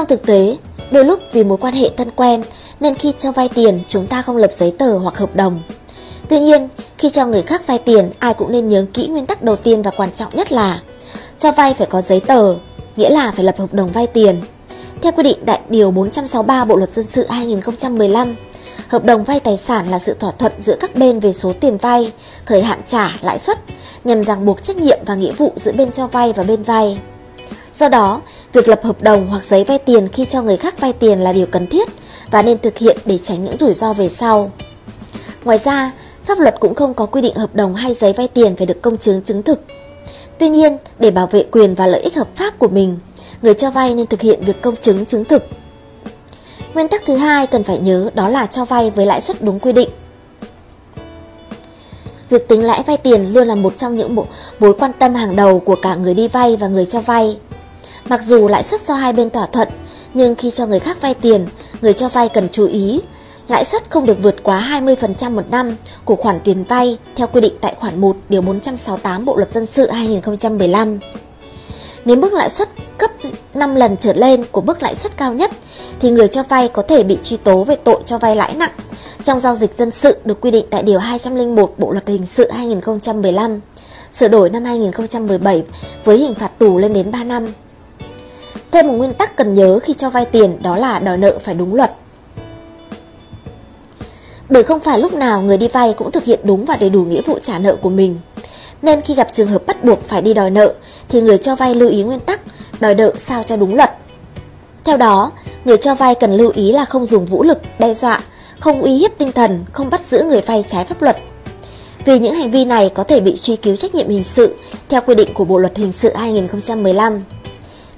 Trong 0.00 0.06
thực 0.06 0.26
tế, 0.26 0.56
đôi 0.90 1.04
lúc 1.04 1.20
vì 1.32 1.44
mối 1.44 1.58
quan 1.58 1.74
hệ 1.74 1.90
thân 1.96 2.10
quen 2.16 2.42
nên 2.80 2.94
khi 2.94 3.12
cho 3.18 3.32
vay 3.32 3.48
tiền 3.48 3.80
chúng 3.88 4.06
ta 4.06 4.22
không 4.22 4.36
lập 4.36 4.50
giấy 4.52 4.74
tờ 4.78 4.98
hoặc 4.98 5.18
hợp 5.18 5.36
đồng. 5.36 5.60
Tuy 6.28 6.40
nhiên, 6.40 6.68
khi 6.98 7.10
cho 7.10 7.26
người 7.26 7.42
khác 7.42 7.66
vay 7.66 7.78
tiền, 7.78 8.10
ai 8.18 8.34
cũng 8.34 8.52
nên 8.52 8.68
nhớ 8.68 8.86
kỹ 8.94 9.06
nguyên 9.06 9.26
tắc 9.26 9.42
đầu 9.42 9.56
tiên 9.56 9.82
và 9.82 9.90
quan 9.96 10.08
trọng 10.14 10.36
nhất 10.36 10.52
là 10.52 10.80
cho 11.38 11.52
vay 11.52 11.74
phải 11.74 11.86
có 11.86 12.00
giấy 12.00 12.20
tờ, 12.20 12.54
nghĩa 12.96 13.10
là 13.10 13.30
phải 13.30 13.44
lập 13.44 13.58
hợp 13.58 13.74
đồng 13.74 13.92
vay 13.92 14.06
tiền. 14.06 14.42
Theo 15.02 15.12
quy 15.12 15.22
định 15.22 15.38
tại 15.46 15.60
Điều 15.68 15.90
463 15.90 16.64
Bộ 16.64 16.76
Luật 16.76 16.94
Dân 16.94 17.06
sự 17.06 17.26
2015, 17.26 18.36
hợp 18.88 19.04
đồng 19.04 19.24
vay 19.24 19.40
tài 19.40 19.56
sản 19.56 19.90
là 19.90 19.98
sự 19.98 20.14
thỏa 20.20 20.30
thuận 20.30 20.52
giữa 20.60 20.76
các 20.80 20.94
bên 20.94 21.20
về 21.20 21.32
số 21.32 21.52
tiền 21.60 21.76
vay, 21.76 22.12
thời 22.46 22.62
hạn 22.62 22.80
trả, 22.86 23.16
lãi 23.22 23.38
suất, 23.38 23.58
nhằm 24.04 24.24
ràng 24.24 24.46
buộc 24.46 24.62
trách 24.62 24.76
nhiệm 24.76 24.98
và 25.06 25.14
nghĩa 25.14 25.32
vụ 25.32 25.52
giữa 25.56 25.72
bên 25.72 25.92
cho 25.92 26.06
vay 26.06 26.32
và 26.32 26.42
bên 26.42 26.62
vay. 26.62 26.98
Do 27.74 27.88
đó, 27.88 28.20
việc 28.52 28.68
lập 28.68 28.80
hợp 28.82 29.02
đồng 29.02 29.26
hoặc 29.26 29.44
giấy 29.44 29.64
vay 29.64 29.78
tiền 29.78 30.08
khi 30.08 30.24
cho 30.24 30.42
người 30.42 30.56
khác 30.56 30.80
vay 30.80 30.92
tiền 30.92 31.20
là 31.20 31.32
điều 31.32 31.46
cần 31.46 31.66
thiết 31.66 31.88
và 32.30 32.42
nên 32.42 32.58
thực 32.58 32.78
hiện 32.78 32.98
để 33.04 33.18
tránh 33.24 33.44
những 33.44 33.58
rủi 33.58 33.74
ro 33.74 33.92
về 33.92 34.08
sau. 34.08 34.50
Ngoài 35.44 35.58
ra, 35.58 35.92
pháp 36.24 36.38
luật 36.38 36.60
cũng 36.60 36.74
không 36.74 36.94
có 36.94 37.06
quy 37.06 37.20
định 37.20 37.34
hợp 37.34 37.54
đồng 37.54 37.74
hay 37.74 37.94
giấy 37.94 38.12
vay 38.12 38.28
tiền 38.28 38.56
phải 38.56 38.66
được 38.66 38.82
công 38.82 38.98
chứng 38.98 39.22
chứng 39.22 39.42
thực. 39.42 39.64
Tuy 40.38 40.48
nhiên, 40.48 40.76
để 40.98 41.10
bảo 41.10 41.26
vệ 41.26 41.44
quyền 41.50 41.74
và 41.74 41.86
lợi 41.86 42.00
ích 42.00 42.16
hợp 42.16 42.28
pháp 42.36 42.58
của 42.58 42.68
mình, 42.68 42.98
người 43.42 43.54
cho 43.54 43.70
vay 43.70 43.94
nên 43.94 44.06
thực 44.06 44.20
hiện 44.20 44.44
việc 44.44 44.62
công 44.62 44.76
chứng 44.76 45.06
chứng 45.06 45.24
thực. 45.24 45.42
Nguyên 46.74 46.88
tắc 46.88 47.02
thứ 47.06 47.16
hai 47.16 47.46
cần 47.46 47.62
phải 47.62 47.78
nhớ 47.78 48.10
đó 48.14 48.28
là 48.28 48.46
cho 48.46 48.64
vay 48.64 48.90
với 48.90 49.06
lãi 49.06 49.20
suất 49.20 49.42
đúng 49.42 49.60
quy 49.60 49.72
định. 49.72 49.88
Việc 52.28 52.48
tính 52.48 52.64
lãi 52.64 52.82
vay 52.86 52.96
tiền 52.96 53.32
luôn 53.32 53.48
là 53.48 53.54
một 53.54 53.78
trong 53.78 53.96
những 53.96 54.16
mối 54.58 54.74
quan 54.78 54.92
tâm 54.98 55.14
hàng 55.14 55.36
đầu 55.36 55.60
của 55.60 55.76
cả 55.82 55.94
người 55.94 56.14
đi 56.14 56.28
vay 56.28 56.56
và 56.56 56.68
người 56.68 56.86
cho 56.86 57.00
vay. 57.00 57.38
Mặc 58.10 58.20
dù 58.24 58.48
lãi 58.48 58.62
suất 58.62 58.80
do 58.80 58.94
hai 58.94 59.12
bên 59.12 59.30
thỏa 59.30 59.46
thuận, 59.46 59.68
nhưng 60.14 60.34
khi 60.34 60.50
cho 60.50 60.66
người 60.66 60.78
khác 60.78 61.00
vay 61.00 61.14
tiền, 61.14 61.46
người 61.80 61.92
cho 61.92 62.08
vay 62.08 62.28
cần 62.28 62.48
chú 62.52 62.66
ý 62.66 63.00
lãi 63.48 63.64
suất 63.64 63.90
không 63.90 64.06
được 64.06 64.22
vượt 64.22 64.36
quá 64.42 64.80
20% 64.82 65.30
một 65.30 65.50
năm 65.50 65.76
của 66.04 66.16
khoản 66.16 66.40
tiền 66.40 66.64
vay 66.64 66.98
theo 67.16 67.26
quy 67.26 67.40
định 67.40 67.52
tại 67.60 67.74
khoản 67.80 68.00
1 68.00 68.16
điều 68.28 68.42
468 68.42 69.24
Bộ 69.24 69.36
luật 69.36 69.52
dân 69.52 69.66
sự 69.66 69.90
2015. 69.90 70.98
Nếu 72.04 72.16
mức 72.16 72.32
lãi 72.32 72.50
suất 72.50 72.68
gấp 72.98 73.10
5 73.54 73.74
lần 73.74 73.96
trở 73.96 74.12
lên 74.12 74.44
của 74.52 74.60
mức 74.60 74.82
lãi 74.82 74.94
suất 74.94 75.16
cao 75.16 75.34
nhất 75.34 75.50
thì 76.00 76.10
người 76.10 76.28
cho 76.28 76.42
vay 76.42 76.68
có 76.68 76.82
thể 76.82 77.02
bị 77.02 77.18
truy 77.22 77.36
tố 77.36 77.64
về 77.64 77.76
tội 77.84 78.00
cho 78.06 78.18
vay 78.18 78.36
lãi 78.36 78.54
nặng 78.54 78.72
trong 79.24 79.40
giao 79.40 79.54
dịch 79.54 79.78
dân 79.78 79.90
sự 79.90 80.16
được 80.24 80.40
quy 80.40 80.50
định 80.50 80.64
tại 80.70 80.82
điều 80.82 80.98
201 80.98 81.74
Bộ 81.78 81.92
luật 81.92 82.08
hình 82.08 82.26
sự 82.26 82.50
2015, 82.50 83.60
sửa 84.12 84.28
đổi 84.28 84.50
năm 84.50 84.64
2017 84.64 85.64
với 86.04 86.18
hình 86.18 86.34
phạt 86.34 86.58
tù 86.58 86.78
lên 86.78 86.92
đến 86.92 87.10
3 87.10 87.24
năm. 87.24 87.46
Thêm 88.70 88.88
một 88.88 88.94
nguyên 88.94 89.14
tắc 89.14 89.36
cần 89.36 89.54
nhớ 89.54 89.78
khi 89.82 89.94
cho 89.94 90.10
vay 90.10 90.24
tiền 90.24 90.62
đó 90.62 90.76
là 90.76 90.98
đòi 90.98 91.16
nợ 91.16 91.38
phải 91.38 91.54
đúng 91.54 91.74
luật. 91.74 91.90
Bởi 94.48 94.62
không 94.62 94.80
phải 94.80 94.98
lúc 94.98 95.14
nào 95.14 95.42
người 95.42 95.56
đi 95.56 95.68
vay 95.68 95.92
cũng 95.92 96.10
thực 96.10 96.24
hiện 96.24 96.40
đúng 96.42 96.64
và 96.64 96.76
đầy 96.76 96.90
đủ 96.90 97.04
nghĩa 97.04 97.20
vụ 97.20 97.38
trả 97.42 97.58
nợ 97.58 97.76
của 97.76 97.90
mình. 97.90 98.18
Nên 98.82 99.00
khi 99.00 99.14
gặp 99.14 99.28
trường 99.34 99.48
hợp 99.48 99.66
bắt 99.66 99.84
buộc 99.84 100.02
phải 100.02 100.22
đi 100.22 100.34
đòi 100.34 100.50
nợ 100.50 100.74
thì 101.08 101.20
người 101.20 101.38
cho 101.38 101.56
vay 101.56 101.74
lưu 101.74 101.90
ý 101.90 102.02
nguyên 102.02 102.20
tắc 102.20 102.40
đòi 102.80 102.94
nợ 102.94 103.12
sao 103.16 103.42
cho 103.42 103.56
đúng 103.56 103.74
luật. 103.74 103.90
Theo 104.84 104.96
đó, 104.96 105.32
người 105.64 105.76
cho 105.76 105.94
vay 105.94 106.14
cần 106.14 106.32
lưu 106.32 106.52
ý 106.54 106.72
là 106.72 106.84
không 106.84 107.06
dùng 107.06 107.26
vũ 107.26 107.42
lực, 107.42 107.58
đe 107.78 107.94
dọa, 107.94 108.20
không 108.60 108.82
uy 108.82 108.92
hiếp 108.92 109.10
tinh 109.18 109.32
thần, 109.32 109.64
không 109.72 109.90
bắt 109.90 110.06
giữ 110.06 110.22
người 110.22 110.40
vay 110.40 110.64
trái 110.68 110.84
pháp 110.84 111.02
luật. 111.02 111.16
Vì 112.04 112.18
những 112.18 112.34
hành 112.34 112.50
vi 112.50 112.64
này 112.64 112.90
có 112.94 113.04
thể 113.04 113.20
bị 113.20 113.36
truy 113.36 113.56
cứu 113.56 113.76
trách 113.76 113.94
nhiệm 113.94 114.08
hình 114.08 114.24
sự 114.24 114.54
theo 114.88 115.00
quy 115.00 115.14
định 115.14 115.34
của 115.34 115.44
Bộ 115.44 115.58
luật 115.58 115.76
hình 115.76 115.92
sự 115.92 116.14
2015. 116.14 117.24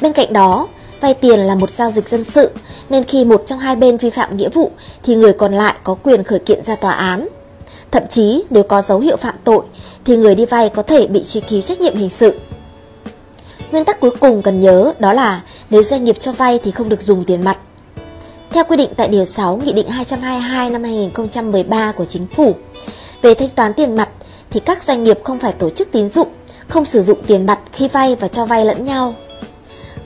Bên 0.00 0.12
cạnh 0.12 0.32
đó, 0.32 0.68
vay 1.00 1.14
tiền 1.14 1.40
là 1.40 1.54
một 1.54 1.70
giao 1.70 1.90
dịch 1.90 2.08
dân 2.08 2.24
sự 2.24 2.50
nên 2.90 3.04
khi 3.04 3.24
một 3.24 3.42
trong 3.46 3.58
hai 3.58 3.76
bên 3.76 3.96
vi 3.96 4.10
phạm 4.10 4.36
nghĩa 4.36 4.48
vụ 4.48 4.70
thì 5.02 5.14
người 5.14 5.32
còn 5.32 5.54
lại 5.54 5.74
có 5.84 5.94
quyền 5.94 6.24
khởi 6.24 6.38
kiện 6.38 6.62
ra 6.62 6.76
tòa 6.76 6.92
án. 6.92 7.28
Thậm 7.90 8.02
chí 8.10 8.42
nếu 8.50 8.62
có 8.62 8.82
dấu 8.82 8.98
hiệu 8.98 9.16
phạm 9.16 9.34
tội 9.44 9.62
thì 10.04 10.16
người 10.16 10.34
đi 10.34 10.46
vay 10.46 10.68
có 10.68 10.82
thể 10.82 11.06
bị 11.06 11.24
truy 11.24 11.40
cứu 11.40 11.60
trách 11.60 11.80
nhiệm 11.80 11.96
hình 11.96 12.10
sự. 12.10 12.34
Nguyên 13.70 13.84
tắc 13.84 14.00
cuối 14.00 14.10
cùng 14.20 14.42
cần 14.42 14.60
nhớ 14.60 14.92
đó 14.98 15.12
là 15.12 15.42
nếu 15.70 15.82
doanh 15.82 16.04
nghiệp 16.04 16.16
cho 16.20 16.32
vay 16.32 16.58
thì 16.64 16.70
không 16.70 16.88
được 16.88 17.02
dùng 17.02 17.24
tiền 17.24 17.44
mặt. 17.44 17.58
Theo 18.50 18.64
quy 18.64 18.76
định 18.76 18.90
tại 18.96 19.08
Điều 19.08 19.24
6 19.24 19.56
Nghị 19.56 19.72
định 19.72 19.88
222 19.88 20.70
năm 20.70 20.84
2013 20.84 21.92
của 21.92 22.04
Chính 22.04 22.26
phủ 22.26 22.54
về 23.22 23.34
thanh 23.34 23.48
toán 23.48 23.74
tiền 23.74 23.96
mặt 23.96 24.08
thì 24.50 24.60
các 24.60 24.82
doanh 24.82 25.04
nghiệp 25.04 25.18
không 25.24 25.38
phải 25.38 25.52
tổ 25.52 25.70
chức 25.70 25.92
tín 25.92 26.08
dụng, 26.08 26.28
không 26.68 26.84
sử 26.84 27.02
dụng 27.02 27.18
tiền 27.26 27.46
mặt 27.46 27.58
khi 27.72 27.88
vay 27.88 28.14
và 28.14 28.28
cho 28.28 28.46
vay 28.46 28.64
lẫn 28.64 28.84
nhau. 28.84 29.14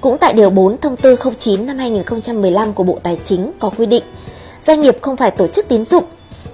Cũng 0.01 0.19
tại 0.19 0.33
Điều 0.33 0.51
4 0.51 0.79
Thông 0.79 0.97
tư 0.97 1.17
09 1.39 1.67
năm 1.67 1.79
2015 1.79 2.73
của 2.73 2.85
Bộ 2.85 2.99
Tài 3.03 3.21
chính 3.25 3.53
có 3.59 3.71
quy 3.79 3.87
định, 3.87 4.03
doanh 4.61 4.81
nghiệp 4.81 4.97
không 5.03 5.17
phải 5.17 5.31
tổ 5.31 5.47
chức 5.47 5.69
tín 5.69 5.85
dụng 5.85 6.05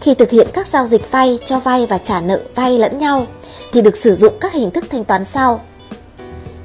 khi 0.00 0.14
thực 0.14 0.30
hiện 0.30 0.46
các 0.52 0.68
giao 0.68 0.86
dịch 0.86 1.10
vay, 1.10 1.38
cho 1.44 1.58
vay 1.58 1.86
và 1.86 1.98
trả 1.98 2.20
nợ 2.20 2.40
vay 2.54 2.78
lẫn 2.78 2.98
nhau 2.98 3.26
thì 3.72 3.82
được 3.82 3.96
sử 3.96 4.14
dụng 4.14 4.34
các 4.40 4.52
hình 4.52 4.70
thức 4.70 4.84
thanh 4.90 5.04
toán 5.04 5.24
sau. 5.24 5.60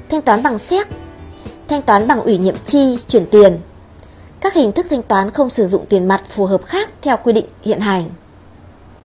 Thanh 0.08 0.22
toán 0.22 0.42
bằng 0.42 0.58
séc, 0.58 0.88
thanh 1.68 1.82
toán 1.82 2.06
bằng 2.06 2.20
ủy 2.20 2.38
nhiệm 2.38 2.54
chi, 2.66 2.98
chuyển 3.08 3.26
tiền. 3.26 3.58
Các 4.40 4.54
hình 4.54 4.72
thức 4.72 4.86
thanh 4.90 5.02
toán 5.02 5.30
không 5.30 5.50
sử 5.50 5.66
dụng 5.66 5.86
tiền 5.86 6.08
mặt 6.08 6.22
phù 6.28 6.46
hợp 6.46 6.64
khác 6.64 6.90
theo 7.02 7.16
quy 7.24 7.32
định 7.32 7.46
hiện 7.62 7.80
hành. 7.80 8.10